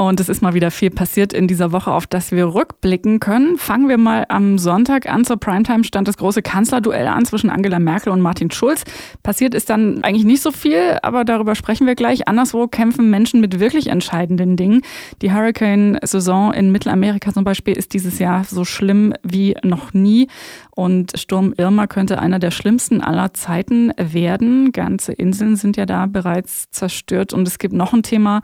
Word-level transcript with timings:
Und 0.00 0.18
es 0.18 0.30
ist 0.30 0.40
mal 0.40 0.54
wieder 0.54 0.70
viel 0.70 0.88
passiert 0.88 1.34
in 1.34 1.46
dieser 1.46 1.72
Woche, 1.72 1.92
auf 1.92 2.06
das 2.06 2.32
wir 2.32 2.54
rückblicken 2.54 3.20
können. 3.20 3.58
Fangen 3.58 3.86
wir 3.86 3.98
mal 3.98 4.24
am 4.30 4.56
Sonntag 4.56 5.06
an. 5.06 5.26
Zur 5.26 5.36
Primetime 5.36 5.84
stand 5.84 6.08
das 6.08 6.16
große 6.16 6.40
Kanzlerduell 6.40 7.06
an 7.06 7.26
zwischen 7.26 7.50
Angela 7.50 7.78
Merkel 7.78 8.10
und 8.10 8.22
Martin 8.22 8.50
Schulz. 8.50 8.84
Passiert 9.22 9.54
ist 9.54 9.68
dann 9.68 10.02
eigentlich 10.02 10.24
nicht 10.24 10.40
so 10.40 10.52
viel, 10.52 10.96
aber 11.02 11.26
darüber 11.26 11.54
sprechen 11.54 11.86
wir 11.86 11.96
gleich. 11.96 12.28
Anderswo 12.28 12.66
kämpfen 12.66 13.10
Menschen 13.10 13.42
mit 13.42 13.60
wirklich 13.60 13.88
entscheidenden 13.88 14.56
Dingen. 14.56 14.80
Die 15.20 15.34
Hurricane-Saison 15.34 16.54
in 16.54 16.72
Mittelamerika 16.72 17.34
zum 17.34 17.44
Beispiel 17.44 17.76
ist 17.76 17.92
dieses 17.92 18.18
Jahr 18.18 18.44
so 18.44 18.64
schlimm 18.64 19.12
wie 19.22 19.54
noch 19.62 19.92
nie. 19.92 20.28
Und 20.70 21.12
Sturm 21.18 21.52
Irma 21.58 21.86
könnte 21.86 22.20
einer 22.20 22.38
der 22.38 22.52
schlimmsten 22.52 23.02
aller 23.02 23.34
Zeiten 23.34 23.92
werden. 23.98 24.72
Ganze 24.72 25.12
Inseln 25.12 25.56
sind 25.56 25.76
ja 25.76 25.84
da 25.84 26.06
bereits 26.06 26.70
zerstört. 26.70 27.34
Und 27.34 27.46
es 27.46 27.58
gibt 27.58 27.74
noch 27.74 27.92
ein 27.92 28.02
Thema, 28.02 28.40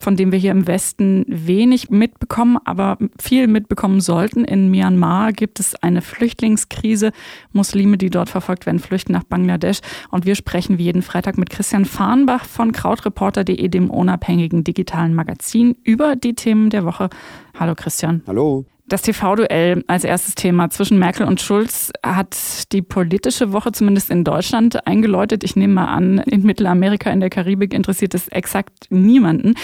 von 0.00 0.16
dem 0.16 0.32
wir 0.32 0.38
hier 0.38 0.52
im 0.52 0.66
Westen 0.66 1.24
wenig 1.28 1.90
mitbekommen, 1.90 2.58
aber 2.64 2.98
viel 3.20 3.46
mitbekommen 3.46 4.00
sollten. 4.00 4.44
In 4.44 4.70
Myanmar 4.70 5.32
gibt 5.32 5.60
es 5.60 5.74
eine 5.76 6.02
Flüchtlingskrise. 6.02 7.12
Muslime, 7.52 7.98
die 7.98 8.10
dort 8.10 8.28
verfolgt 8.28 8.66
werden, 8.66 8.78
flüchten 8.78 9.12
nach 9.12 9.24
Bangladesch. 9.24 9.80
Und 10.10 10.26
wir 10.26 10.34
sprechen 10.34 10.78
wie 10.78 10.84
jeden 10.84 11.02
Freitag 11.02 11.38
mit 11.38 11.50
Christian 11.50 11.84
Farnbach 11.84 12.44
von 12.44 12.72
krautreporter.de, 12.72 13.68
dem 13.68 13.90
unabhängigen 13.90 14.64
digitalen 14.64 15.14
Magazin, 15.14 15.76
über 15.84 16.16
die 16.16 16.34
Themen 16.34 16.70
der 16.70 16.84
Woche. 16.84 17.10
Hallo 17.58 17.74
Christian. 17.74 18.22
Hallo. 18.26 18.64
Das 18.88 19.02
TV-Duell 19.02 19.84
als 19.86 20.04
erstes 20.04 20.34
Thema 20.34 20.70
zwischen 20.70 20.98
Merkel 20.98 21.26
und 21.26 21.42
Schulz 21.42 21.92
hat 22.04 22.72
die 22.72 22.80
politische 22.80 23.52
Woche 23.52 23.70
zumindest 23.70 24.10
in 24.10 24.24
Deutschland 24.24 24.86
eingeläutet. 24.86 25.44
Ich 25.44 25.56
nehme 25.56 25.74
mal 25.74 25.88
an, 25.88 26.18
in 26.18 26.42
Mittelamerika, 26.42 27.10
in 27.10 27.20
der 27.20 27.28
Karibik 27.28 27.74
interessiert 27.74 28.14
es 28.14 28.28
exakt 28.28 28.86
niemanden. 28.88 29.54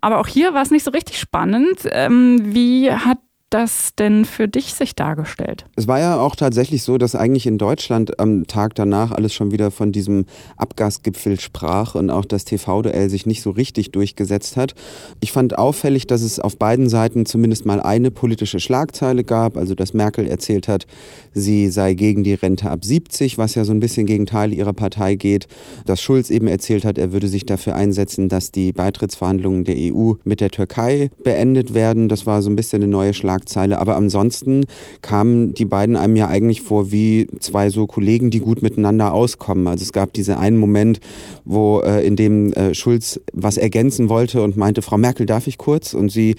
Aber 0.00 0.18
auch 0.18 0.26
hier 0.26 0.54
war 0.54 0.62
es 0.62 0.70
nicht 0.70 0.84
so 0.84 0.92
richtig 0.92 1.18
spannend. 1.18 1.80
Ähm, 1.90 2.54
wie 2.54 2.90
hat 2.90 3.18
das 3.50 3.94
denn 3.98 4.24
für 4.24 4.46
dich 4.46 4.74
sich 4.74 4.94
dargestellt? 4.94 5.66
Es 5.74 5.88
war 5.88 5.98
ja 5.98 6.18
auch 6.18 6.36
tatsächlich 6.36 6.84
so, 6.84 6.98
dass 6.98 7.16
eigentlich 7.16 7.46
in 7.46 7.58
Deutschland 7.58 8.20
am 8.20 8.46
Tag 8.46 8.76
danach 8.76 9.10
alles 9.10 9.34
schon 9.34 9.50
wieder 9.50 9.72
von 9.72 9.90
diesem 9.90 10.24
Abgasgipfel 10.56 11.40
sprach 11.40 11.96
und 11.96 12.10
auch 12.10 12.24
das 12.24 12.44
TV-Duell 12.44 13.10
sich 13.10 13.26
nicht 13.26 13.42
so 13.42 13.50
richtig 13.50 13.90
durchgesetzt 13.90 14.56
hat. 14.56 14.74
Ich 15.20 15.32
fand 15.32 15.58
auffällig, 15.58 16.06
dass 16.06 16.22
es 16.22 16.38
auf 16.38 16.56
beiden 16.56 16.88
Seiten 16.88 17.26
zumindest 17.26 17.66
mal 17.66 17.80
eine 17.80 18.12
politische 18.12 18.60
Schlagzeile 18.60 19.24
gab, 19.24 19.56
also 19.56 19.74
dass 19.74 19.94
Merkel 19.94 20.28
erzählt 20.28 20.68
hat, 20.68 20.86
sie 21.34 21.68
sei 21.70 21.94
gegen 21.94 22.22
die 22.22 22.34
Rente 22.34 22.70
ab 22.70 22.84
70, 22.84 23.36
was 23.36 23.56
ja 23.56 23.64
so 23.64 23.72
ein 23.72 23.80
bisschen 23.80 24.06
gegen 24.06 24.26
Teile 24.26 24.54
ihrer 24.54 24.72
Partei 24.72 25.16
geht. 25.16 25.48
Dass 25.86 26.00
Schulz 26.00 26.30
eben 26.30 26.46
erzählt 26.46 26.84
hat, 26.84 26.98
er 26.98 27.12
würde 27.12 27.26
sich 27.26 27.46
dafür 27.46 27.74
einsetzen, 27.74 28.28
dass 28.28 28.52
die 28.52 28.72
Beitrittsverhandlungen 28.72 29.64
der 29.64 29.76
EU 29.76 30.12
mit 30.22 30.40
der 30.40 30.50
Türkei 30.50 31.10
beendet 31.24 31.74
werden. 31.74 32.08
Das 32.08 32.26
war 32.26 32.42
so 32.42 32.50
ein 32.50 32.56
bisschen 32.56 32.82
eine 32.82 32.90
neue 32.90 33.12
Schlagzeile. 33.12 33.39
Schlagzeile. 33.40 33.78
Aber 33.78 33.96
ansonsten 33.96 34.66
kamen 35.02 35.54
die 35.54 35.64
beiden 35.64 35.96
einem 35.96 36.16
ja 36.16 36.28
eigentlich 36.28 36.62
vor 36.62 36.92
wie 36.92 37.26
zwei 37.40 37.70
so 37.70 37.86
Kollegen, 37.86 38.30
die 38.30 38.40
gut 38.40 38.62
miteinander 38.62 39.12
auskommen. 39.12 39.66
Also 39.66 39.82
es 39.82 39.92
gab 39.92 40.12
diesen 40.12 40.34
einen 40.34 40.58
Moment, 40.58 41.00
wo 41.44 41.80
äh, 41.80 42.06
in 42.06 42.16
dem 42.16 42.52
äh, 42.52 42.74
Schulz 42.74 43.20
was 43.32 43.56
ergänzen 43.56 44.08
wollte 44.08 44.42
und 44.42 44.56
meinte, 44.56 44.82
Frau 44.82 44.98
Merkel, 44.98 45.26
darf 45.26 45.46
ich 45.46 45.58
kurz? 45.58 45.94
Und 45.94 46.10
sie 46.10 46.36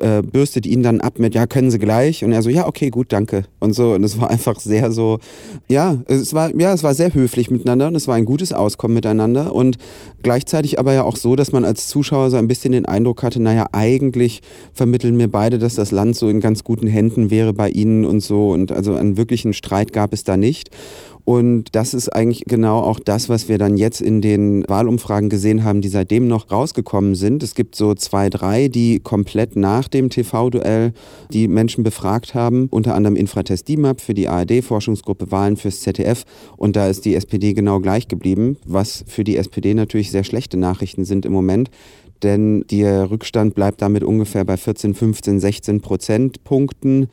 äh, 0.00 0.22
bürstet 0.22 0.66
ihn 0.66 0.82
dann 0.82 1.00
ab 1.00 1.18
mit, 1.18 1.34
ja, 1.34 1.46
können 1.46 1.70
Sie 1.70 1.78
gleich? 1.78 2.24
Und 2.24 2.32
er 2.32 2.42
so, 2.42 2.50
ja, 2.50 2.66
okay, 2.66 2.90
gut, 2.90 3.12
danke. 3.12 3.44
Und 3.58 3.74
so, 3.74 3.94
und 3.94 4.04
es 4.04 4.20
war 4.20 4.30
einfach 4.30 4.60
sehr 4.60 4.92
so, 4.92 5.18
ja, 5.68 5.98
es 6.06 6.34
war, 6.34 6.54
ja, 6.54 6.72
es 6.72 6.82
war 6.82 6.94
sehr 6.94 7.14
höflich 7.14 7.50
miteinander 7.50 7.88
und 7.88 7.96
es 7.96 8.08
war 8.08 8.14
ein 8.14 8.24
gutes 8.24 8.52
Auskommen 8.52 8.94
miteinander 8.94 9.54
und 9.54 9.78
gleichzeitig 10.22 10.78
aber 10.78 10.92
ja 10.92 11.04
auch 11.04 11.16
so, 11.16 11.36
dass 11.36 11.52
man 11.52 11.64
als 11.64 11.88
Zuschauer 11.88 12.30
so 12.30 12.36
ein 12.36 12.48
bisschen 12.48 12.72
den 12.72 12.86
Eindruck 12.86 13.22
hatte, 13.22 13.40
naja, 13.40 13.66
eigentlich 13.72 14.42
vermitteln 14.72 15.16
mir 15.16 15.28
beide, 15.28 15.58
dass 15.58 15.74
das 15.74 15.90
Land 15.90 16.16
so 16.16 16.28
in 16.28 16.37
ganz 16.40 16.64
guten 16.64 16.86
Händen 16.86 17.30
wäre 17.30 17.52
bei 17.52 17.70
ihnen 17.70 18.04
und 18.04 18.20
so 18.20 18.50
und 18.50 18.72
also 18.72 18.94
einen 18.94 19.16
wirklichen 19.16 19.52
Streit 19.52 19.92
gab 19.92 20.12
es 20.12 20.24
da 20.24 20.36
nicht. 20.36 20.70
Und 21.28 21.74
das 21.76 21.92
ist 21.92 22.08
eigentlich 22.08 22.44
genau 22.46 22.78
auch 22.78 22.98
das, 22.98 23.28
was 23.28 23.50
wir 23.50 23.58
dann 23.58 23.76
jetzt 23.76 24.00
in 24.00 24.22
den 24.22 24.66
Wahlumfragen 24.66 25.28
gesehen 25.28 25.62
haben, 25.62 25.82
die 25.82 25.90
seitdem 25.90 26.26
noch 26.26 26.50
rausgekommen 26.50 27.14
sind. 27.14 27.42
Es 27.42 27.54
gibt 27.54 27.74
so 27.74 27.94
zwei, 27.94 28.30
drei, 28.30 28.68
die 28.68 28.98
komplett 28.98 29.54
nach 29.54 29.88
dem 29.88 30.08
TV-Duell 30.08 30.94
die 31.30 31.46
Menschen 31.46 31.84
befragt 31.84 32.32
haben. 32.34 32.68
Unter 32.70 32.94
anderem 32.94 33.14
Infratest 33.14 33.68
DIMAP 33.68 34.00
für 34.00 34.14
die 34.14 34.26
ARD-Forschungsgruppe 34.26 35.30
Wahlen 35.30 35.58
fürs 35.58 35.80
ZDF. 35.80 36.24
Und 36.56 36.76
da 36.76 36.88
ist 36.88 37.04
die 37.04 37.14
SPD 37.14 37.52
genau 37.52 37.80
gleich 37.80 38.08
geblieben, 38.08 38.56
was 38.64 39.04
für 39.06 39.22
die 39.22 39.36
SPD 39.36 39.74
natürlich 39.74 40.10
sehr 40.10 40.24
schlechte 40.24 40.56
Nachrichten 40.56 41.04
sind 41.04 41.26
im 41.26 41.32
Moment 41.34 41.68
denn 42.22 42.64
der 42.70 43.10
Rückstand 43.10 43.54
bleibt 43.54 43.82
damit 43.82 44.04
ungefähr 44.04 44.44
bei 44.44 44.56
14, 44.56 44.94
15, 44.94 45.40
16 45.40 45.80
Prozentpunkten. 45.80 47.08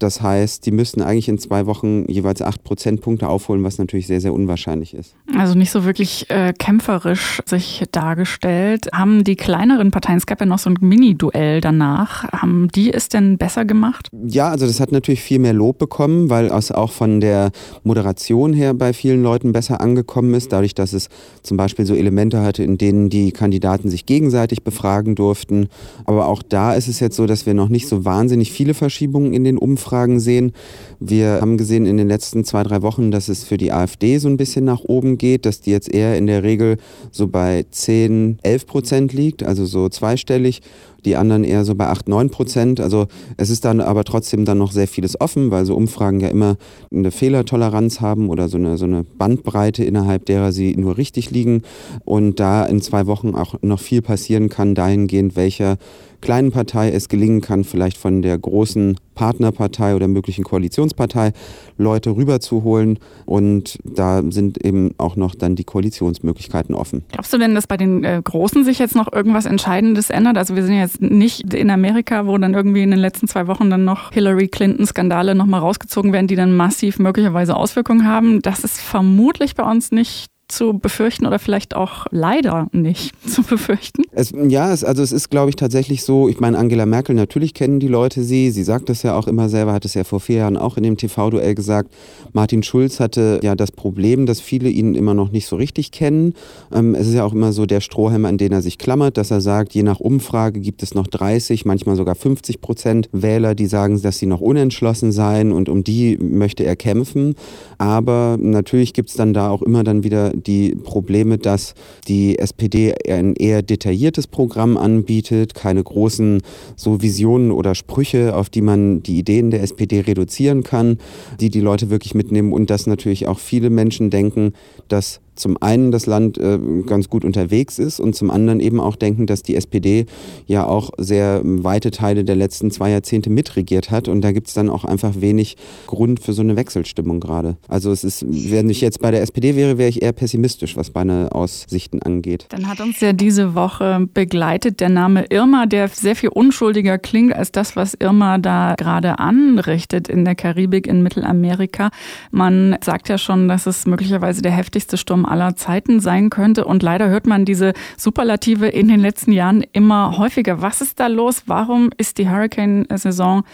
Das 0.00 0.22
heißt, 0.22 0.64
die 0.64 0.70
müssten 0.70 1.02
eigentlich 1.02 1.28
in 1.28 1.36
zwei 1.36 1.66
Wochen 1.66 2.10
jeweils 2.10 2.40
acht 2.40 2.64
Prozentpunkte 2.64 3.28
aufholen, 3.28 3.62
was 3.62 3.76
natürlich 3.76 4.06
sehr, 4.06 4.22
sehr 4.22 4.32
unwahrscheinlich 4.32 4.94
ist. 4.94 5.14
Also 5.36 5.54
nicht 5.54 5.70
so 5.70 5.84
wirklich 5.84 6.30
äh, 6.30 6.54
kämpferisch 6.58 7.42
sich 7.44 7.84
dargestellt. 7.92 8.88
Haben 8.94 9.24
die 9.24 9.36
kleineren 9.36 9.90
Parteien, 9.90 10.16
es 10.16 10.24
gab 10.24 10.40
ja 10.40 10.46
noch 10.46 10.58
so 10.58 10.70
ein 10.70 10.78
Mini-Duell 10.80 11.60
danach, 11.60 12.24
haben 12.32 12.68
die 12.74 12.90
es 12.90 13.10
denn 13.10 13.36
besser 13.36 13.66
gemacht? 13.66 14.08
Ja, 14.26 14.48
also 14.48 14.66
das 14.66 14.80
hat 14.80 14.90
natürlich 14.90 15.20
viel 15.20 15.38
mehr 15.38 15.52
Lob 15.52 15.76
bekommen, 15.76 16.30
weil 16.30 16.46
es 16.46 16.72
auch 16.72 16.92
von 16.92 17.20
der 17.20 17.50
Moderation 17.84 18.54
her 18.54 18.72
bei 18.72 18.94
vielen 18.94 19.22
Leuten 19.22 19.52
besser 19.52 19.82
angekommen 19.82 20.32
ist, 20.32 20.50
dadurch, 20.50 20.74
dass 20.74 20.94
es 20.94 21.10
zum 21.42 21.58
Beispiel 21.58 21.84
so 21.84 21.94
Elemente 21.94 22.40
hatte, 22.40 22.64
in 22.64 22.78
denen 22.78 23.10
die 23.10 23.32
Kandidaten 23.32 23.90
sich 23.90 24.06
gegenseitig 24.06 24.64
befragen 24.64 25.14
durften. 25.14 25.68
Aber 26.06 26.26
auch 26.26 26.42
da 26.42 26.72
ist 26.72 26.88
es 26.88 27.00
jetzt 27.00 27.16
so, 27.16 27.26
dass 27.26 27.44
wir 27.44 27.52
noch 27.52 27.68
nicht 27.68 27.86
so 27.86 28.06
wahnsinnig 28.06 28.50
viele 28.50 28.72
Verschiebungen 28.72 29.34
in 29.34 29.44
den 29.44 29.58
Umfragen 29.58 29.89
Umfragen 29.90 30.20
sehen. 30.20 30.52
Wir 31.00 31.40
haben 31.40 31.56
gesehen 31.56 31.84
in 31.84 31.96
den 31.96 32.06
letzten 32.06 32.44
zwei, 32.44 32.62
drei 32.62 32.80
Wochen, 32.82 33.10
dass 33.10 33.28
es 33.28 33.42
für 33.42 33.56
die 33.56 33.72
AfD 33.72 34.18
so 34.18 34.28
ein 34.28 34.36
bisschen 34.36 34.64
nach 34.64 34.82
oben 34.84 35.18
geht, 35.18 35.46
dass 35.46 35.60
die 35.60 35.72
jetzt 35.72 35.92
eher 35.92 36.16
in 36.16 36.28
der 36.28 36.44
Regel 36.44 36.76
so 37.10 37.26
bei 37.26 37.64
10, 37.68 38.38
11 38.42 38.66
Prozent 38.66 39.12
liegt, 39.12 39.42
also 39.42 39.66
so 39.66 39.88
zweistellig 39.88 40.62
die 41.04 41.16
anderen 41.16 41.44
eher 41.44 41.64
so 41.64 41.74
bei 41.74 41.86
8, 41.86 42.08
9 42.08 42.30
Prozent. 42.30 42.80
Also 42.80 43.06
es 43.36 43.50
ist 43.50 43.64
dann 43.64 43.80
aber 43.80 44.04
trotzdem 44.04 44.44
dann 44.44 44.58
noch 44.58 44.72
sehr 44.72 44.88
vieles 44.88 45.20
offen, 45.20 45.50
weil 45.50 45.64
so 45.64 45.74
Umfragen 45.74 46.20
ja 46.20 46.28
immer 46.28 46.56
eine 46.92 47.10
Fehlertoleranz 47.10 48.00
haben 48.00 48.28
oder 48.28 48.48
so 48.48 48.58
eine, 48.58 48.76
so 48.76 48.84
eine 48.84 49.04
Bandbreite, 49.04 49.84
innerhalb 49.84 50.26
derer 50.26 50.52
sie 50.52 50.76
nur 50.76 50.96
richtig 50.96 51.30
liegen. 51.30 51.62
Und 52.04 52.40
da 52.40 52.64
in 52.64 52.80
zwei 52.80 53.06
Wochen 53.06 53.34
auch 53.34 53.54
noch 53.62 53.80
viel 53.80 54.02
passieren 54.02 54.48
kann, 54.48 54.74
dahingehend, 54.74 55.36
welcher 55.36 55.78
kleinen 56.20 56.52
Partei 56.52 56.90
es 56.90 57.08
gelingen 57.08 57.40
kann, 57.40 57.64
vielleicht 57.64 57.96
von 57.96 58.22
der 58.22 58.38
großen 58.38 58.96
Partnerpartei 59.14 59.94
oder 59.94 60.08
möglichen 60.08 60.44
Koalitionspartei 60.44 61.32
Leute 61.76 62.16
rüberzuholen. 62.16 62.98
Und 63.26 63.78
da 63.84 64.22
sind 64.30 64.64
eben 64.64 64.94
auch 64.98 65.16
noch 65.16 65.34
dann 65.34 65.56
die 65.56 65.64
Koalitionsmöglichkeiten 65.64 66.74
offen. 66.74 67.04
Glaubst 67.12 67.32
du 67.32 67.38
denn, 67.38 67.54
dass 67.54 67.66
bei 67.66 67.76
den 67.76 68.02
äh, 68.02 68.20
Großen 68.22 68.64
sich 68.64 68.78
jetzt 68.78 68.96
noch 68.96 69.12
irgendwas 69.12 69.46
Entscheidendes 69.46 70.10
ändert? 70.10 70.38
Also 70.38 70.56
wir 70.56 70.64
sind 70.64 70.76
jetzt 70.76 71.02
nicht 71.02 71.52
in 71.52 71.70
Amerika, 71.70 72.26
wo 72.26 72.38
dann 72.38 72.54
irgendwie 72.54 72.82
in 72.82 72.90
den 72.90 73.00
letzten 73.00 73.28
zwei 73.28 73.46
Wochen 73.46 73.68
dann 73.68 73.84
noch 73.84 74.12
Hillary 74.12 74.48
Clinton-Skandale 74.48 75.34
nochmal 75.34 75.60
rausgezogen 75.60 76.12
werden, 76.12 76.26
die 76.26 76.36
dann 76.36 76.56
massiv 76.56 76.98
möglicherweise 76.98 77.56
Auswirkungen 77.56 78.06
haben. 78.06 78.40
Das 78.40 78.64
ist 78.64 78.80
vermutlich 78.80 79.54
bei 79.54 79.70
uns 79.70 79.92
nicht 79.92 80.30
zu 80.50 80.78
befürchten 80.78 81.26
oder 81.26 81.38
vielleicht 81.38 81.74
auch 81.74 82.06
leider 82.10 82.68
nicht 82.72 83.14
zu 83.28 83.42
befürchten? 83.42 84.02
Es, 84.12 84.32
ja, 84.48 84.72
es, 84.72 84.84
also 84.84 85.02
es 85.02 85.12
ist, 85.12 85.30
glaube 85.30 85.50
ich, 85.50 85.56
tatsächlich 85.56 86.04
so, 86.04 86.28
ich 86.28 86.40
meine, 86.40 86.58
Angela 86.58 86.86
Merkel, 86.86 87.14
natürlich 87.14 87.54
kennen 87.54 87.80
die 87.80 87.88
Leute 87.88 88.22
sie, 88.22 88.50
sie 88.50 88.62
sagt 88.62 88.88
das 88.88 89.02
ja 89.02 89.16
auch 89.16 89.26
immer 89.26 89.48
selber, 89.48 89.72
hat 89.72 89.84
es 89.84 89.94
ja 89.94 90.04
vor 90.04 90.20
vier 90.20 90.36
Jahren 90.36 90.56
auch 90.56 90.76
in 90.76 90.82
dem 90.82 90.96
TV-Duell 90.96 91.54
gesagt. 91.54 91.92
Martin 92.32 92.62
Schulz 92.62 93.00
hatte 93.00 93.40
ja 93.42 93.54
das 93.54 93.72
Problem, 93.72 94.26
dass 94.26 94.40
viele 94.40 94.68
ihn 94.68 94.94
immer 94.94 95.14
noch 95.14 95.30
nicht 95.30 95.46
so 95.46 95.56
richtig 95.56 95.92
kennen. 95.92 96.34
Ähm, 96.72 96.94
es 96.94 97.06
ist 97.06 97.14
ja 97.14 97.24
auch 97.24 97.32
immer 97.32 97.52
so 97.52 97.66
der 97.66 97.80
Strohhalm, 97.80 98.24
an 98.24 98.38
den 98.38 98.52
er 98.52 98.62
sich 98.62 98.78
klammert, 98.78 99.16
dass 99.16 99.30
er 99.30 99.40
sagt, 99.40 99.74
je 99.74 99.82
nach 99.82 100.00
Umfrage 100.00 100.60
gibt 100.60 100.82
es 100.82 100.94
noch 100.94 101.06
30, 101.06 101.64
manchmal 101.64 101.96
sogar 101.96 102.14
50 102.14 102.60
Prozent 102.60 103.08
Wähler, 103.12 103.54
die 103.54 103.66
sagen, 103.66 104.00
dass 104.02 104.18
sie 104.18 104.26
noch 104.26 104.40
unentschlossen 104.40 105.12
seien 105.12 105.52
und 105.52 105.68
um 105.68 105.84
die 105.84 106.18
möchte 106.18 106.64
er 106.64 106.76
kämpfen. 106.76 107.34
Aber 107.78 108.36
natürlich 108.40 108.92
gibt 108.92 109.10
es 109.10 109.16
dann 109.16 109.32
da 109.32 109.50
auch 109.50 109.62
immer 109.62 109.84
dann 109.84 110.04
wieder 110.04 110.32
die 110.40 110.74
Probleme, 110.74 111.38
dass 111.38 111.74
die 112.08 112.38
SPD 112.38 112.94
ein 113.08 113.34
eher 113.34 113.62
detailliertes 113.62 114.26
Programm 114.26 114.76
anbietet, 114.76 115.54
keine 115.54 115.82
großen 115.82 116.42
so 116.76 117.02
Visionen 117.02 117.50
oder 117.50 117.74
Sprüche, 117.74 118.34
auf 118.34 118.50
die 118.50 118.62
man 118.62 119.02
die 119.02 119.18
Ideen 119.18 119.50
der 119.50 119.62
SPD 119.62 120.00
reduzieren 120.00 120.62
kann, 120.62 120.98
die 121.40 121.50
die 121.50 121.60
Leute 121.60 121.90
wirklich 121.90 122.14
mitnehmen. 122.14 122.52
Und 122.52 122.70
dass 122.70 122.86
natürlich 122.86 123.26
auch 123.26 123.38
viele 123.38 123.70
Menschen 123.70 124.10
denken, 124.10 124.52
dass 124.88 125.20
zum 125.40 125.60
einen 125.60 125.90
das 125.90 126.06
Land 126.06 126.38
äh, 126.38 126.58
ganz 126.86 127.08
gut 127.08 127.24
unterwegs 127.24 127.78
ist 127.78 128.00
und 128.00 128.14
zum 128.14 128.30
anderen 128.30 128.60
eben 128.60 128.80
auch 128.80 128.96
denken, 128.96 129.26
dass 129.26 129.42
die 129.42 129.56
SPD 129.56 130.06
ja 130.46 130.66
auch 130.66 130.90
sehr 130.98 131.40
weite 131.44 131.90
Teile 131.90 132.24
der 132.24 132.36
letzten 132.36 132.70
zwei 132.70 132.90
Jahrzehnte 132.90 133.30
mitregiert 133.30 133.90
hat 133.90 134.08
und 134.08 134.20
da 134.22 134.32
gibt 134.32 134.48
es 134.48 134.54
dann 134.54 134.68
auch 134.68 134.84
einfach 134.84 135.20
wenig 135.20 135.56
Grund 135.86 136.20
für 136.20 136.32
so 136.32 136.42
eine 136.42 136.56
Wechselstimmung 136.56 137.20
gerade. 137.20 137.56
Also 137.68 137.90
es 137.90 138.04
ist, 138.04 138.24
wenn 138.28 138.70
ich 138.70 138.80
jetzt 138.80 139.00
bei 139.00 139.10
der 139.10 139.22
SPD 139.22 139.56
wäre, 139.56 139.78
wäre 139.78 139.88
ich 139.88 140.02
eher 140.02 140.12
pessimistisch, 140.12 140.76
was 140.76 140.94
meine 140.94 141.32
Aussichten 141.32 142.02
angeht. 142.02 142.46
Dann 142.50 142.68
hat 142.68 142.80
uns 142.80 143.00
ja 143.00 143.12
diese 143.12 143.54
Woche 143.54 144.06
begleitet 144.12 144.80
der 144.80 144.88
Name 144.88 145.26
Irma, 145.30 145.66
der 145.66 145.88
sehr 145.88 146.16
viel 146.16 146.30
unschuldiger 146.30 146.98
klingt 146.98 147.34
als 147.34 147.52
das, 147.52 147.76
was 147.76 147.94
Irma 147.94 148.38
da 148.38 148.74
gerade 148.76 149.18
anrichtet 149.18 150.08
in 150.08 150.24
der 150.24 150.34
Karibik, 150.34 150.86
in 150.86 151.02
Mittelamerika. 151.02 151.90
Man 152.30 152.76
sagt 152.82 153.08
ja 153.08 153.18
schon, 153.18 153.48
dass 153.48 153.66
es 153.66 153.86
möglicherweise 153.86 154.42
der 154.42 154.52
heftigste 154.52 154.96
Sturm 154.96 155.24
aller 155.30 155.56
Zeiten 155.56 156.00
sein 156.00 156.30
könnte 156.30 156.64
und 156.64 156.82
leider 156.82 157.08
hört 157.08 157.26
man 157.26 157.44
diese 157.44 157.72
Superlative 157.96 158.68
in 158.68 158.88
den 158.88 159.00
letzten 159.00 159.32
Jahren 159.32 159.64
immer 159.72 160.18
häufiger. 160.18 160.62
Was 160.62 160.80
ist 160.80 161.00
da 161.00 161.06
los? 161.06 161.44
Warum 161.46 161.90
ist 161.96 162.18
die 162.18 162.28
Hurricane-Saison 162.28 163.44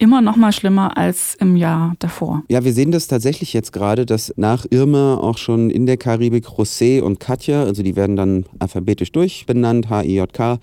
immer 0.00 0.22
noch 0.22 0.36
mal 0.36 0.50
schlimmer 0.50 0.96
als 0.96 1.34
im 1.34 1.56
Jahr 1.56 1.94
davor. 1.98 2.42
Ja, 2.48 2.64
wir 2.64 2.72
sehen 2.72 2.90
das 2.90 3.06
tatsächlich 3.06 3.52
jetzt 3.52 3.72
gerade, 3.72 4.06
dass 4.06 4.32
nach 4.36 4.64
Irma 4.70 5.16
auch 5.16 5.36
schon 5.36 5.68
in 5.68 5.84
der 5.84 5.98
Karibik 5.98 6.46
José 6.46 7.02
und 7.02 7.20
Katja, 7.20 7.64
also 7.64 7.82
die 7.82 7.96
werden 7.96 8.16
dann 8.16 8.46
alphabetisch 8.58 9.12
durchbenannt, 9.12 9.90
H-I-J-K, 9.90 10.58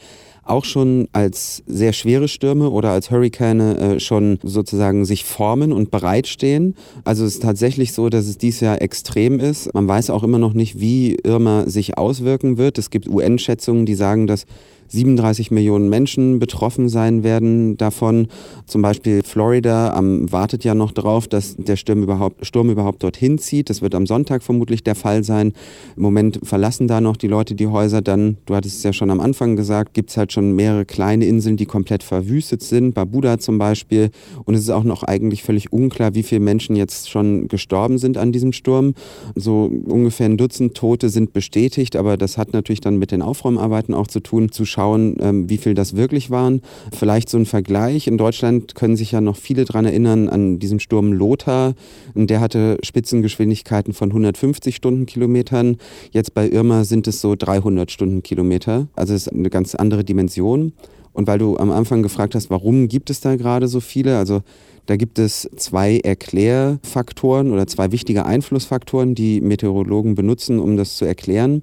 auch 0.49 0.65
schon 0.65 1.07
als 1.11 1.63
sehr 1.67 1.93
schwere 1.93 2.27
Stürme 2.27 2.69
oder 2.69 2.91
als 2.91 3.11
Hurrikane 3.11 3.77
äh, 3.77 3.99
schon 3.99 4.39
sozusagen 4.43 5.05
sich 5.05 5.25
formen 5.25 5.73
und 5.73 5.91
bereitstehen. 5.91 6.75
Also 7.03 7.25
es 7.25 7.35
ist 7.35 7.43
tatsächlich 7.43 7.93
so, 7.93 8.09
dass 8.09 8.27
es 8.27 8.37
dieses 8.37 8.61
Jahr 8.61 8.81
extrem 8.81 9.39
ist. 9.39 9.73
Man 9.73 9.87
weiß 9.87 10.09
auch 10.09 10.23
immer 10.23 10.39
noch 10.39 10.53
nicht, 10.53 10.79
wie 10.79 11.15
Irma 11.23 11.67
sich 11.67 11.97
auswirken 11.97 12.57
wird. 12.57 12.77
Es 12.77 12.89
gibt 12.89 13.07
UN-Schätzungen, 13.07 13.85
die 13.85 13.95
sagen, 13.95 14.27
dass 14.27 14.45
37 14.87 15.51
Millionen 15.51 15.89
Menschen 15.89 16.39
betroffen 16.39 16.89
sein 16.89 17.23
werden 17.23 17.77
davon. 17.77 18.27
Zum 18.65 18.81
Beispiel 18.81 19.21
Florida 19.23 19.97
ähm, 19.97 20.31
wartet 20.31 20.63
ja 20.63 20.73
noch 20.73 20.91
darauf, 20.91 21.27
dass 21.27 21.55
der 21.57 21.75
Sturm 21.75 22.03
überhaupt, 22.03 22.45
Sturm 22.45 22.69
überhaupt 22.69 23.03
dorthin 23.03 23.37
zieht. 23.37 23.69
Das 23.69 23.81
wird 23.81 23.95
am 23.95 24.05
Sonntag 24.05 24.43
vermutlich 24.43 24.83
der 24.83 24.95
Fall 24.95 25.23
sein. 25.23 25.53
Im 25.95 26.03
Moment 26.03 26.39
verlassen 26.43 26.87
da 26.87 27.01
noch 27.01 27.17
die 27.17 27.27
Leute 27.27 27.55
die 27.55 27.67
Häuser. 27.67 28.01
Dann, 28.01 28.37
du 28.45 28.55
hattest 28.55 28.77
es 28.77 28.83
ja 28.83 28.93
schon 28.93 29.09
am 29.09 29.19
Anfang 29.19 29.55
gesagt, 29.55 29.93
gibt 29.93 30.09
es 30.09 30.17
halt 30.17 30.31
schon 30.31 30.53
mehrere 30.53 30.85
kleine 30.85 31.25
Inseln, 31.25 31.57
die 31.57 31.65
komplett 31.65 32.03
verwüstet 32.03 32.61
sind. 32.63 32.93
Barbuda 32.93 33.39
zum 33.39 33.57
Beispiel. 33.57 34.11
Und 34.45 34.55
es 34.55 34.61
ist 34.61 34.69
auch 34.69 34.83
noch 34.83 35.03
eigentlich 35.03 35.43
völlig 35.43 35.73
unklar, 35.73 36.15
wie 36.15 36.23
viele 36.23 36.41
Menschen 36.41 36.75
jetzt 36.75 37.09
schon 37.09 37.47
gestorben 37.47 37.97
sind 37.97 38.17
an 38.17 38.31
diesem 38.31 38.53
Sturm. 38.53 38.93
So 39.35 39.71
ungefähr 39.85 40.27
ein 40.27 40.37
Dutzend 40.37 40.75
Tote 40.75 41.09
sind 41.09 41.33
bestätigt, 41.33 41.95
aber 41.95 42.17
das 42.17 42.37
hat 42.37 42.53
natürlich 42.53 42.81
dann 42.81 42.97
mit 42.97 43.11
den 43.11 43.21
Aufräumarbeiten 43.21 43.93
auch 43.93 44.07
zu 44.07 44.19
tun. 44.19 44.51
Zu 44.51 44.65
schauen, 44.77 45.15
ähm, 45.19 45.49
wie 45.49 45.57
viel 45.57 45.73
das 45.73 45.95
wirklich 45.95 46.29
waren. 46.29 46.61
Vielleicht 46.93 47.29
so 47.29 47.37
ein 47.37 47.47
Vergleich. 47.47 48.05
In 48.07 48.17
Deutschland 48.17 48.75
können 48.75 48.95
sich 48.95 49.11
ja 49.11 49.21
noch 49.21 49.35
viele 49.35 49.65
daran 49.65 49.85
erinnern 49.85 50.29
an 50.29 50.59
diesen 50.59 50.79
Sturm 50.79 51.13
Lothar. 51.13 51.73
Der 52.13 52.39
hatte 52.39 52.77
Spitzengeschwindigkeiten 52.83 53.93
von 53.93 54.09
150 54.09 54.75
Stundenkilometern. 54.75 55.77
Jetzt 56.11 56.35
bei 56.35 56.47
Irma 56.47 56.83
sind 56.83 57.07
es 57.07 57.21
so 57.21 57.35
300 57.35 57.91
Stundenkilometer. 57.91 58.87
Also 58.95 59.15
es 59.15 59.25
ist 59.25 59.33
eine 59.33 59.49
ganz 59.49 59.73
andere 59.73 60.03
Dimension. 60.03 60.73
Und 61.11 61.25
weil 61.25 61.39
du 61.39 61.57
am 61.57 61.71
Anfang 61.71 62.03
gefragt 62.03 62.35
hast, 62.35 62.51
warum 62.51 62.87
gibt 62.87 63.09
es 63.09 63.19
da 63.19 63.35
gerade 63.35 63.67
so 63.67 63.79
viele? 63.79 64.19
Also 64.19 64.41
da 64.87 64.95
gibt 64.95 65.19
es 65.19 65.49
zwei 65.57 65.99
Erklärfaktoren 65.99 67.51
oder 67.51 67.67
zwei 67.67 67.91
wichtige 67.91 68.25
Einflussfaktoren, 68.25 69.15
die 69.15 69.41
Meteorologen 69.41 70.15
benutzen, 70.15 70.59
um 70.59 70.77
das 70.77 70.95
zu 70.95 71.05
erklären. 71.05 71.61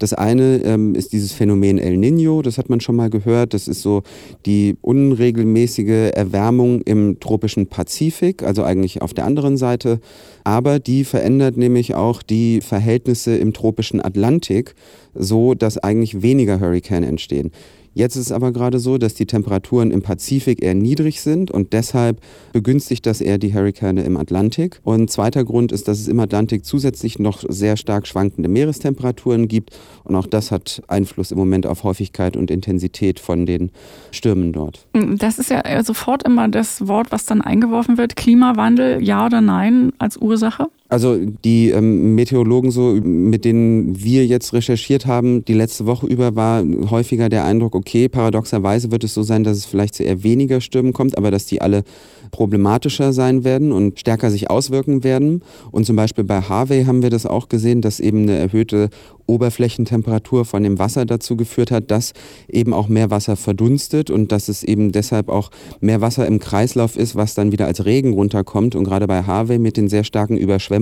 Das 0.00 0.12
eine 0.12 0.56
ähm, 0.64 0.96
ist 0.96 1.12
dieses 1.12 1.32
Phänomen 1.32 1.78
El 1.78 1.96
Nino, 1.96 2.42
das 2.42 2.58
hat 2.58 2.68
man 2.68 2.80
schon 2.80 2.96
mal 2.96 3.10
gehört. 3.10 3.54
Das 3.54 3.68
ist 3.68 3.82
so 3.82 4.02
die 4.44 4.76
unregelmäßige 4.80 6.10
Erwärmung 6.14 6.82
im 6.82 7.20
tropischen 7.20 7.68
Pazifik, 7.68 8.42
also 8.42 8.64
eigentlich 8.64 9.02
auf 9.02 9.14
der 9.14 9.24
anderen 9.24 9.56
Seite. 9.56 10.00
Aber 10.42 10.80
die 10.80 11.04
verändert 11.04 11.56
nämlich 11.56 11.94
auch 11.94 12.22
die 12.22 12.60
Verhältnisse 12.60 13.36
im 13.36 13.52
tropischen 13.52 14.04
Atlantik, 14.04 14.74
so 15.14 15.54
dass 15.54 15.78
eigentlich 15.78 16.22
weniger 16.22 16.58
Hurrikane 16.58 17.06
entstehen. 17.06 17.52
Jetzt 17.94 18.16
ist 18.16 18.26
es 18.26 18.32
aber 18.32 18.52
gerade 18.52 18.78
so, 18.78 18.98
dass 18.98 19.14
die 19.14 19.26
Temperaturen 19.26 19.90
im 19.90 20.02
Pazifik 20.02 20.62
eher 20.62 20.74
niedrig 20.74 21.20
sind 21.20 21.50
und 21.50 21.72
deshalb 21.72 22.20
begünstigt 22.52 23.06
das 23.06 23.20
eher 23.20 23.38
die 23.38 23.54
Hurrikane 23.54 24.02
im 24.02 24.16
Atlantik. 24.16 24.80
Und 24.82 25.10
zweiter 25.10 25.44
Grund 25.44 25.72
ist, 25.72 25.88
dass 25.88 26.00
es 26.00 26.08
im 26.08 26.18
Atlantik 26.20 26.64
zusätzlich 26.64 27.18
noch 27.18 27.44
sehr 27.48 27.76
stark 27.76 28.06
schwankende 28.06 28.48
Meerestemperaturen 28.48 29.48
gibt 29.48 29.70
und 30.02 30.16
auch 30.16 30.26
das 30.26 30.50
hat 30.50 30.82
Einfluss 30.88 31.30
im 31.30 31.38
Moment 31.38 31.66
auf 31.66 31.84
Häufigkeit 31.84 32.36
und 32.36 32.50
Intensität 32.50 33.20
von 33.20 33.46
den 33.46 33.70
Stürmen 34.10 34.52
dort. 34.52 34.86
Das 34.92 35.38
ist 35.38 35.50
ja 35.50 35.82
sofort 35.84 36.24
immer 36.24 36.48
das 36.48 36.88
Wort, 36.88 37.12
was 37.12 37.26
dann 37.26 37.40
eingeworfen 37.40 37.96
wird. 37.96 38.16
Klimawandel, 38.16 39.02
ja 39.02 39.26
oder 39.26 39.40
nein 39.40 39.92
als 39.98 40.16
Ursache? 40.16 40.68
Also 40.90 41.16
die 41.16 41.70
ähm, 41.70 42.14
Meteorologen, 42.14 42.70
so 42.70 42.92
mit 43.02 43.46
denen 43.46 44.04
wir 44.04 44.26
jetzt 44.26 44.52
recherchiert 44.52 45.06
haben, 45.06 45.42
die 45.46 45.54
letzte 45.54 45.86
Woche 45.86 46.06
über 46.06 46.36
war 46.36 46.62
häufiger 46.90 47.30
der 47.30 47.46
Eindruck, 47.46 47.74
okay, 47.74 48.10
paradoxerweise 48.10 48.92
wird 48.92 49.02
es 49.02 49.14
so 49.14 49.22
sein, 49.22 49.44
dass 49.44 49.56
es 49.56 49.64
vielleicht 49.64 49.94
zu 49.94 50.02
eher 50.02 50.22
weniger 50.22 50.60
Stürmen 50.60 50.92
kommt, 50.92 51.16
aber 51.16 51.30
dass 51.30 51.46
die 51.46 51.62
alle 51.62 51.84
problematischer 52.30 53.12
sein 53.12 53.44
werden 53.44 53.72
und 53.72 53.98
stärker 53.98 54.30
sich 54.30 54.50
auswirken 54.50 55.04
werden. 55.04 55.42
Und 55.70 55.86
zum 55.86 55.96
Beispiel 55.96 56.24
bei 56.24 56.42
Harvey 56.42 56.84
haben 56.84 57.02
wir 57.02 57.10
das 57.10 57.24
auch 57.24 57.48
gesehen, 57.48 57.80
dass 57.80 57.98
eben 57.98 58.22
eine 58.22 58.36
erhöhte 58.36 58.90
Oberflächentemperatur 59.26 60.44
von 60.44 60.62
dem 60.62 60.78
Wasser 60.78 61.06
dazu 61.06 61.36
geführt 61.36 61.70
hat, 61.70 61.90
dass 61.90 62.12
eben 62.46 62.74
auch 62.74 62.88
mehr 62.88 63.10
Wasser 63.10 63.36
verdunstet 63.36 64.10
und 64.10 64.32
dass 64.32 64.48
es 64.48 64.62
eben 64.62 64.92
deshalb 64.92 65.30
auch 65.30 65.50
mehr 65.80 66.02
Wasser 66.02 66.26
im 66.26 66.40
Kreislauf 66.40 66.96
ist, 66.96 67.16
was 67.16 67.34
dann 67.34 67.52
wieder 67.52 67.66
als 67.66 67.86
Regen 67.86 68.12
runterkommt. 68.12 68.74
Und 68.74 68.84
gerade 68.84 69.06
bei 69.06 69.22
Harvey 69.22 69.58
mit 69.58 69.78
den 69.78 69.88
sehr 69.88 70.04
starken 70.04 70.36
Überschwemmungen 70.36 70.73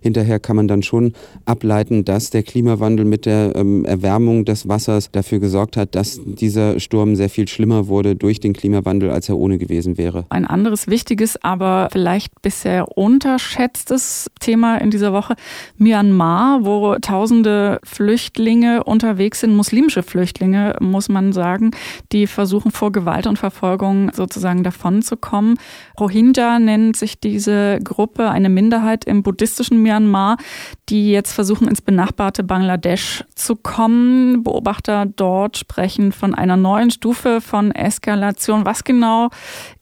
hinterher 0.00 0.38
kann 0.40 0.56
man 0.56 0.68
dann 0.68 0.82
schon 0.82 1.12
ableiten, 1.44 2.04
dass 2.04 2.30
der 2.30 2.42
Klimawandel 2.42 3.04
mit 3.04 3.26
der 3.26 3.54
ähm, 3.56 3.84
Erwärmung 3.84 4.44
des 4.44 4.68
Wassers 4.68 5.10
dafür 5.10 5.38
gesorgt 5.38 5.76
hat, 5.76 5.94
dass 5.94 6.20
dieser 6.24 6.80
Sturm 6.80 7.16
sehr 7.16 7.28
viel 7.28 7.48
schlimmer 7.48 7.88
wurde 7.88 8.16
durch 8.16 8.40
den 8.40 8.52
Klimawandel, 8.52 9.10
als 9.10 9.28
er 9.28 9.36
ohne 9.36 9.58
gewesen 9.58 9.98
wäre. 9.98 10.26
Ein 10.30 10.46
anderes 10.46 10.86
wichtiges, 10.86 11.42
aber 11.42 11.88
vielleicht 11.92 12.42
bisher 12.42 12.96
unterschätztes 12.96 14.30
Thema 14.40 14.78
in 14.78 14.90
dieser 14.90 15.12
Woche, 15.12 15.34
Myanmar, 15.76 16.64
wo 16.64 16.94
tausende 16.96 17.80
Flüchtlinge 17.84 18.84
unterwegs 18.84 19.40
sind, 19.40 19.54
muslimische 19.54 20.02
Flüchtlinge, 20.02 20.76
muss 20.80 21.08
man 21.08 21.32
sagen, 21.32 21.70
die 22.12 22.26
versuchen 22.26 22.70
vor 22.70 22.92
Gewalt 22.92 23.26
und 23.26 23.38
Verfolgung 23.38 24.10
sozusagen 24.12 24.62
davonzukommen. 24.62 25.58
Rohingya 25.98 26.58
nennt 26.58 26.96
sich 26.96 27.20
diese 27.20 27.78
Gruppe, 27.82 28.30
eine 28.30 28.48
Minderheit 28.48 29.04
im 29.04 29.17
buddhistischen 29.22 29.82
Myanmar, 29.82 30.36
die 30.88 31.10
jetzt 31.10 31.32
versuchen, 31.32 31.68
ins 31.68 31.82
benachbarte 31.82 32.42
Bangladesch 32.42 33.24
zu 33.34 33.56
kommen. 33.56 34.42
Beobachter 34.42 35.06
dort 35.06 35.56
sprechen 35.56 36.12
von 36.12 36.34
einer 36.34 36.56
neuen 36.56 36.90
Stufe 36.90 37.40
von 37.40 37.70
Eskalation. 37.72 38.64
Was 38.64 38.84
genau 38.84 39.28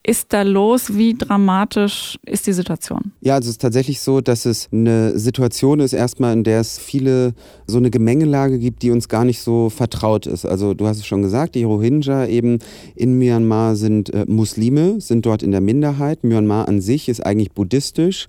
ist 0.03 0.31
da 0.33 0.43
los? 0.43 0.95
Wie 0.97 1.15
dramatisch 1.17 2.17
ist 2.25 2.47
die 2.47 2.53
Situation? 2.53 3.11
Ja, 3.21 3.35
also 3.35 3.47
es 3.47 3.55
ist 3.55 3.61
tatsächlich 3.61 3.99
so, 3.99 4.21
dass 4.21 4.45
es 4.45 4.69
eine 4.71 5.17
Situation 5.19 5.79
ist, 5.79 5.93
erstmal, 5.93 6.33
in 6.33 6.43
der 6.43 6.61
es 6.61 6.79
viele 6.79 7.33
so 7.67 7.77
eine 7.77 7.91
Gemengelage 7.91 8.57
gibt, 8.57 8.83
die 8.83 8.91
uns 8.91 9.09
gar 9.09 9.25
nicht 9.25 9.41
so 9.41 9.69
vertraut 9.69 10.25
ist. 10.25 10.45
Also 10.45 10.73
du 10.73 10.87
hast 10.87 10.97
es 10.97 11.05
schon 11.05 11.21
gesagt, 11.21 11.55
die 11.55 11.63
Rohingya 11.63 12.25
eben 12.27 12.59
in 12.95 13.17
Myanmar 13.17 13.75
sind 13.75 14.13
äh, 14.13 14.25
Muslime, 14.27 15.01
sind 15.01 15.25
dort 15.25 15.43
in 15.43 15.51
der 15.51 15.61
Minderheit. 15.61 16.23
Myanmar 16.23 16.67
an 16.67 16.81
sich 16.81 17.09
ist 17.09 17.25
eigentlich 17.25 17.51
buddhistisch 17.51 18.27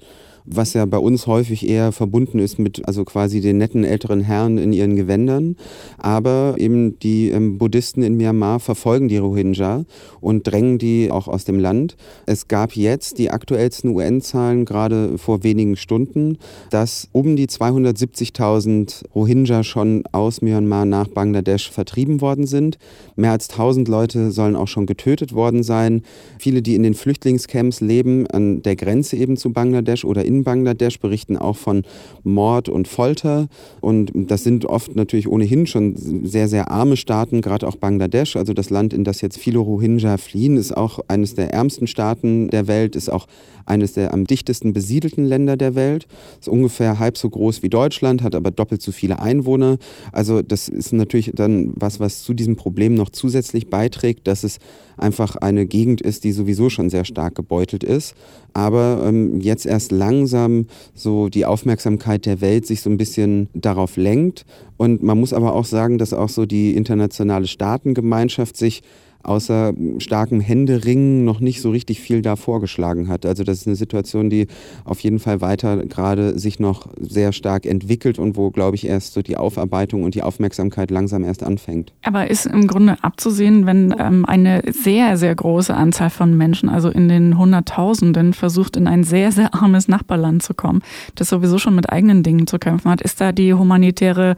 was 0.51 0.75
ja 0.75 0.85
bei 0.87 0.99
uns 0.99 1.27
häufig 1.27 1.69
eher 1.69 1.93
verbunden 1.93 2.39
ist 2.39 2.59
mit 2.59 2.87
also 2.87 3.05
quasi 3.05 3.41
den 3.41 3.59
netten 3.59 3.85
älteren 3.85 4.21
Herren 4.21 4.59
in 4.59 4.73
ihren 4.73 4.97
Gewändern. 4.97 5.57
Aber 5.99 6.55
eben 6.59 6.99
die 7.01 7.31
ähm, 7.31 7.59
Buddhisten 7.59 8.03
in 8.03 8.17
Myanmar 8.17 8.61
verfolgen 8.61 9.09
die 9.09 9.19
Rohingya 9.19 9.85
und 10.21 10.47
drängen 10.47 10.79
die 10.79 11.11
auch 11.11 11.29
aus 11.29 11.45
dem 11.45 11.59
Land. 11.59 11.97
Es 12.27 12.49
gab 12.49 12.75
jetzt 12.77 13.19
die 13.19 13.31
aktuellsten 13.31 13.91
UN-Zahlen 13.91 14.65
gerade 14.65 15.19
vor 15.19 15.43
wenigen 15.43 15.77
Stunden, 15.77 16.39
dass 16.71 17.09
um 17.13 17.37
die 17.37 17.47
270.000 17.47 19.05
Rohingya 19.15 19.63
schon 19.65 20.05
aus 20.13 20.41
Myanmar 20.41 20.85
nach 20.85 21.09
Bangladesch 21.09 21.71
vertrieben 21.71 22.21
worden 22.21 22.47
sind. 22.47 22.79
Mehr 23.17 23.33
als 23.33 23.51
1000 23.51 23.89
Leute 23.89 24.31
sollen 24.31 24.57
auch 24.57 24.69
schon 24.69 24.87
getötet 24.87 25.35
worden 25.35 25.63
sein. 25.63 26.03
Viele, 26.39 26.63
die 26.63 26.75
in 26.75 26.83
den 26.83 26.95
Flüchtlingscamps 26.95 27.81
leben, 27.81 28.27
an 28.29 28.63
der 28.63 28.77
Grenze 28.77 29.17
eben 29.17 29.37
zu 29.37 29.53
Bangladesch 29.53 30.05
oder 30.05 30.25
in 30.25 30.38
in 30.39 30.45
Bangladesch, 30.45 31.01
berichten 31.01 31.37
auch 31.37 31.57
von 31.57 31.83
Mord 32.25 32.69
und 32.69 32.89
Folter. 32.89 33.49
Und 33.81 34.11
das 34.15 34.45
sind 34.45 34.65
oft 34.65 34.97
natürlich 34.97 35.29
ohnehin 35.29 35.67
schon 35.67 35.95
sehr, 35.97 36.49
sehr 36.49 36.71
arme 36.71 36.97
Staaten, 36.97 37.41
gerade 37.41 37.67
auch 37.67 37.77
Bangladesch, 37.77 38.37
also 38.37 38.55
das 38.55 38.71
Land, 38.71 38.93
in 38.93 39.05
das 39.05 39.21
jetzt 39.21 39.39
viele 39.39 39.59
Rohingya 39.59 40.17
fliehen, 40.17 40.57
ist 40.57 40.77
auch 40.77 41.01
eines 41.09 41.35
der 41.35 41.53
ärmsten 41.53 41.87
Staaten 41.87 42.51
der 42.51 42.67
Welt, 42.67 42.97
ist 42.97 43.11
auch 43.11 43.27
eines 43.69 43.93
der 43.93 44.13
am 44.13 44.25
dichtesten 44.25 44.73
besiedelten 44.73 45.25
Länder 45.25 45.57
der 45.57 45.75
Welt. 45.75 46.07
Ist 46.41 46.49
ungefähr 46.49 46.99
halb 46.99 47.19
so 47.19 47.29
groß 47.29 47.63
wie 47.63 47.69
Deutschland, 47.69 48.23
hat 48.23 48.35
aber 48.35 48.51
doppelt 48.51 48.83
so 48.83 48.93
viele 48.93 49.21
Einwohner. 49.21 49.79
Also 50.13 50.43
das 50.43 50.69
ist 50.69 50.93
natürlich 50.93 51.33
dann 51.35 51.73
was, 51.77 52.01
was 52.01 52.23
zu 52.23 52.35
diesem 52.35 52.57
Problem 52.57 52.95
noch 52.95 53.11
zusätzlich 53.11 53.69
beiträgt, 53.69 54.27
dass 54.27 54.45
es 54.45 54.59
einfach 54.97 55.37
eine 55.37 55.67
Gegend 55.67 56.01
ist, 56.01 56.25
die 56.25 56.33
sowieso 56.33 56.71
schon 56.71 56.91
sehr 56.91 57.05
stark 57.05 57.35
gebeutelt 57.35 57.85
ist. 57.85 58.15
Aber 58.55 59.03
ähm, 59.07 59.41
jetzt 59.41 59.67
erst 59.67 59.93
langsam 60.29 60.67
so 60.95 61.29
die 61.29 61.47
Aufmerksamkeit 61.47 62.27
der 62.27 62.41
Welt 62.41 62.67
sich 62.67 62.83
so 62.83 62.91
ein 62.91 62.97
bisschen 62.97 63.49
darauf 63.55 63.97
lenkt. 63.97 64.45
Und 64.77 65.03
man 65.03 65.19
muss 65.19 65.33
aber 65.33 65.55
auch 65.55 65.65
sagen, 65.65 65.99
dass 65.99 66.13
auch 66.13 66.29
so 66.29 66.47
die 66.47 66.75
internationale 66.75 67.47
Staatengemeinschaft 67.47 68.57
sich 68.57 68.83
außer 69.23 69.75
starkem 69.99 70.41
Händeringen 70.41 71.25
noch 71.25 71.41
nicht 71.41 71.61
so 71.61 71.71
richtig 71.71 72.01
viel 72.01 72.23
da 72.23 72.37
vorgeschlagen 72.37 73.09
hat. 73.09 73.27
Also 73.27 73.45
das 73.45 73.59
ist 73.59 73.67
eine 73.67 73.77
Situation, 73.77 74.31
die 74.31 74.47
auf 74.85 75.01
jeden 75.01 75.19
Fall 75.19 75.41
weiter 75.41 75.85
gerade 75.87 76.39
sich 76.39 76.61
noch 76.61 76.89
sehr 77.01 77.33
stark 77.33 77.67
entwickelt 77.67 78.19
und 78.19 78.37
wo, 78.37 78.51
glaube 78.51 78.77
ich, 78.77 78.87
erst 78.87 79.15
so 79.15 79.23
die 79.23 79.37
Aufarbeitung 79.37 80.05
und 80.05 80.15
die 80.15 80.23
Aufmerksamkeit 80.23 80.91
langsam 80.91 81.25
erst 81.25 81.43
anfängt. 81.43 81.93
Aber 82.03 82.31
ist 82.31 82.47
im 82.47 82.67
Grunde 82.67 82.97
abzusehen, 83.03 83.67
wenn 83.67 83.95
ähm, 83.99 84.25
eine 84.25 84.63
sehr, 84.71 85.17
sehr 85.17 85.35
große 85.35 85.75
Anzahl 85.75 86.11
von 86.11 86.37
Menschen, 86.37 86.69
also 86.69 86.89
in 86.89 87.09
den 87.09 87.37
Hunderttausenden, 87.37 88.33
versucht, 88.35 88.77
in 88.77 88.87
ein 88.87 89.05
sehr, 89.05 89.33
sehr 89.33 89.55
armes 89.55 89.89
Nachbarland 89.89 90.43
zu 90.43 90.55
kommen, 90.55 90.83
das 91.15 91.29
sowieso 91.29 91.59
schon 91.59 91.75
mit 91.75 91.91
eigenen 91.91 92.23
Dingen 92.23 92.47
zu 92.47 92.59
kämpfen 92.59 92.91
hat, 92.91 93.01
ist 93.01 93.21
da 93.21 93.33
die 93.33 93.53
humanitäre 93.53 94.37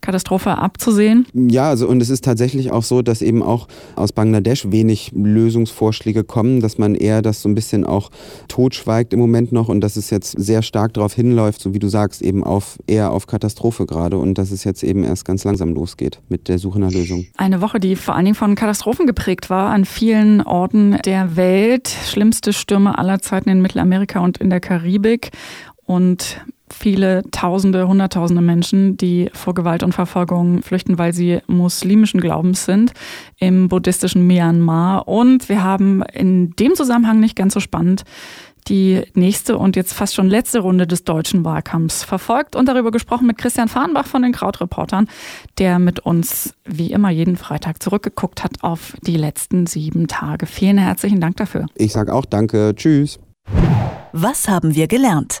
Katastrophe 0.00 0.56
abzusehen? 0.56 1.26
Ja, 1.34 1.68
also 1.68 1.88
und 1.88 2.00
es 2.00 2.10
ist 2.10 2.24
tatsächlich 2.24 2.70
auch 2.70 2.84
so, 2.84 3.02
dass 3.02 3.22
eben 3.22 3.42
auch 3.42 3.68
aus 3.96 4.12
Bangladesch 4.20 4.70
wenig 4.70 5.12
Lösungsvorschläge 5.14 6.24
kommen, 6.24 6.60
dass 6.60 6.76
man 6.76 6.94
eher 6.94 7.22
das 7.22 7.40
so 7.40 7.48
ein 7.48 7.54
bisschen 7.54 7.86
auch 7.86 8.10
totschweigt 8.48 9.14
im 9.14 9.18
Moment 9.18 9.50
noch 9.50 9.70
und 9.70 9.80
dass 9.80 9.96
es 9.96 10.10
jetzt 10.10 10.38
sehr 10.38 10.60
stark 10.60 10.92
darauf 10.92 11.14
hinläuft, 11.14 11.62
so 11.62 11.72
wie 11.72 11.78
du 11.78 11.88
sagst, 11.88 12.20
eben 12.20 12.44
auf 12.44 12.78
eher 12.86 13.12
auf 13.12 13.26
Katastrophe 13.26 13.86
gerade 13.86 14.18
und 14.18 14.36
dass 14.36 14.50
es 14.50 14.62
jetzt 14.64 14.82
eben 14.82 15.04
erst 15.04 15.24
ganz 15.24 15.44
langsam 15.44 15.72
losgeht 15.72 16.20
mit 16.28 16.48
der 16.48 16.58
Suche 16.58 16.80
nach 16.80 16.90
Lösungen. 16.90 17.28
Eine 17.38 17.62
Woche, 17.62 17.80
die 17.80 17.96
vor 17.96 18.14
allen 18.14 18.26
Dingen 18.26 18.34
von 18.34 18.56
Katastrophen 18.56 19.06
geprägt 19.06 19.48
war 19.48 19.70
an 19.70 19.86
vielen 19.86 20.42
Orten 20.42 20.98
der 21.06 21.36
Welt. 21.36 21.88
Schlimmste 21.88 22.52
Stürme 22.52 22.98
aller 22.98 23.20
Zeiten 23.20 23.48
in 23.48 23.62
Mittelamerika 23.62 24.20
und 24.20 24.36
in 24.36 24.50
der 24.50 24.60
Karibik 24.60 25.30
und 25.86 26.44
viele 26.80 27.22
Tausende, 27.30 27.86
Hunderttausende 27.86 28.42
Menschen, 28.42 28.96
die 28.96 29.30
vor 29.34 29.54
Gewalt 29.54 29.82
und 29.82 29.92
Verfolgung 29.92 30.62
flüchten, 30.62 30.98
weil 30.98 31.12
sie 31.12 31.40
muslimischen 31.46 32.20
Glaubens 32.20 32.64
sind 32.64 32.92
im 33.38 33.68
buddhistischen 33.68 34.26
Myanmar. 34.26 35.06
Und 35.06 35.48
wir 35.48 35.62
haben 35.62 36.02
in 36.02 36.50
dem 36.56 36.74
Zusammenhang 36.74 37.20
nicht 37.20 37.36
ganz 37.36 37.54
so 37.54 37.60
spannend 37.60 38.04
die 38.68 39.02
nächste 39.14 39.58
und 39.58 39.74
jetzt 39.76 39.92
fast 39.92 40.14
schon 40.14 40.28
letzte 40.28 40.60
Runde 40.60 40.86
des 40.86 41.04
deutschen 41.04 41.44
Wahlkampfs 41.44 42.04
verfolgt 42.04 42.56
und 42.56 42.66
darüber 42.66 42.90
gesprochen 42.90 43.26
mit 43.26 43.38
Christian 43.38 43.68
Fahrenbach 43.68 44.06
von 44.06 44.22
den 44.22 44.32
Krautreportern, 44.32 45.08
der 45.58 45.78
mit 45.78 46.00
uns 46.00 46.54
wie 46.64 46.92
immer 46.92 47.10
jeden 47.10 47.36
Freitag 47.36 47.82
zurückgeguckt 47.82 48.44
hat 48.44 48.62
auf 48.62 48.94
die 49.02 49.16
letzten 49.16 49.66
sieben 49.66 50.08
Tage. 50.08 50.46
Vielen 50.46 50.78
herzlichen 50.78 51.20
Dank 51.20 51.36
dafür. 51.36 51.66
Ich 51.74 51.92
sage 51.92 52.14
auch 52.14 52.24
danke. 52.24 52.74
Tschüss. 52.74 53.18
Was 54.12 54.48
haben 54.48 54.74
wir 54.74 54.86
gelernt? 54.86 55.40